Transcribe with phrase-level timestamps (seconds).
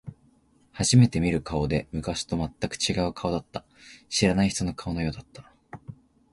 [0.71, 3.63] 初めて見る顔で、昔と全く違う顔だった。
[4.09, 5.53] 知らない人の顔のようだった。